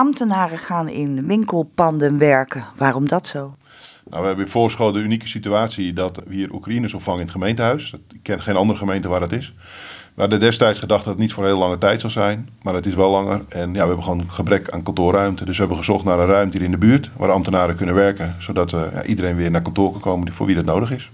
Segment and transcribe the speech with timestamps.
[0.00, 2.64] Ambtenaren gaan in winkelpanden werken.
[2.76, 3.56] Waarom dat zo?
[4.10, 7.34] Nou, we hebben in Voorschoten de unieke situatie dat we hier Oekraïners opvangen in het
[7.34, 7.94] gemeentehuis.
[8.12, 9.54] Ik ken geen andere gemeente waar dat is.
[10.14, 12.86] We hadden destijds gedacht dat het niet voor heel lange tijd zou zijn, maar het
[12.86, 13.40] is wel langer.
[13.48, 15.44] En ja, we hebben gewoon gebrek aan kantoorruimte.
[15.44, 18.36] Dus we hebben gezocht naar een ruimte hier in de buurt waar ambtenaren kunnen werken,
[18.38, 21.10] zodat ja, iedereen weer naar kantoor kan komen voor wie dat nodig is.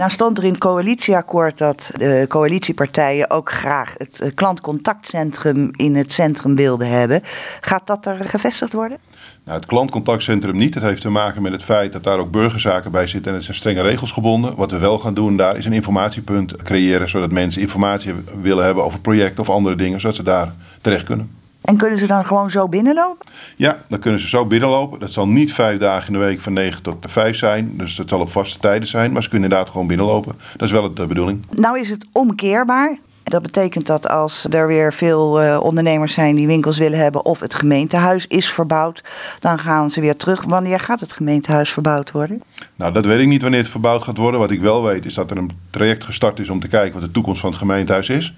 [0.00, 5.96] Nou stond er in het coalitieakkoord dat de coalitiepartijen ook graag het eh, klantcontactcentrum in
[5.96, 7.22] het centrum wilden hebben.
[7.60, 8.98] Gaat dat er gevestigd worden?
[9.44, 10.72] Nou, het klantcontactcentrum niet.
[10.72, 13.44] Dat heeft te maken met het feit dat daar ook burgerzaken bij zitten en het
[13.44, 14.56] zijn strenge regels gebonden.
[14.56, 18.84] Wat we wel gaan doen daar is een informatiepunt creëren, zodat mensen informatie willen hebben
[18.84, 21.39] over projecten of andere dingen, zodat ze daar terecht kunnen.
[21.60, 23.26] En kunnen ze dan gewoon zo binnenlopen?
[23.56, 25.00] Ja, dan kunnen ze zo binnenlopen.
[25.00, 27.72] Dat zal niet vijf dagen in de week van 9 tot 5 zijn.
[27.76, 29.12] Dus dat zal op vaste tijden zijn.
[29.12, 30.34] Maar ze kunnen inderdaad gewoon binnenlopen.
[30.52, 31.46] Dat is wel de bedoeling.
[31.50, 32.98] Nou is het omkeerbaar.
[33.30, 37.40] Dat betekent dat als er weer veel uh, ondernemers zijn die winkels willen hebben of
[37.40, 39.04] het gemeentehuis is verbouwd,
[39.40, 40.44] dan gaan ze weer terug.
[40.44, 42.42] Wanneer gaat het gemeentehuis verbouwd worden?
[42.76, 44.40] Nou, dat weet ik niet wanneer het verbouwd gaat worden.
[44.40, 47.02] Wat ik wel weet is dat er een traject gestart is om te kijken wat
[47.02, 48.34] de toekomst van het gemeentehuis is.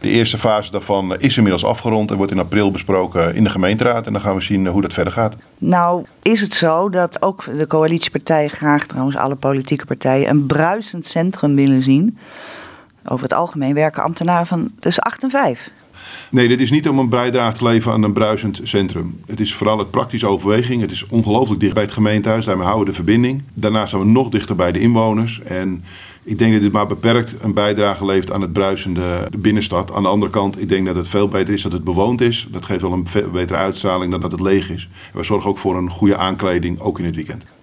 [0.00, 4.06] De eerste fase daarvan is inmiddels afgerond en wordt in april besproken in de gemeenteraad.
[4.06, 5.36] En dan gaan we zien hoe dat verder gaat.
[5.58, 11.06] Nou, is het zo dat ook de coalitiepartijen graag, trouwens alle politieke partijen, een bruisend
[11.06, 12.18] centrum willen zien?
[13.08, 15.70] Over het algemeen werken ambtenaren van tussen 8 en 5.
[16.30, 19.20] Nee, dit is niet om een bijdrage te leveren aan een bruisend centrum.
[19.26, 20.80] Het is vooral het praktische overweging.
[20.80, 22.44] Het is ongelooflijk dicht bij het gemeentehuis.
[22.44, 23.42] Daarmee houden we de verbinding.
[23.54, 25.40] Daarnaast zijn we nog dichter bij de inwoners.
[25.42, 25.84] En
[26.22, 29.92] ik denk dat dit maar beperkt een bijdrage levert aan het bruisende binnenstad.
[29.92, 32.46] Aan de andere kant, ik denk dat het veel beter is dat het bewoond is.
[32.50, 34.88] Dat geeft wel een betere uitstraling dan dat het leeg is.
[35.12, 37.44] we zorgen ook voor een goede aankleding, ook in het weekend.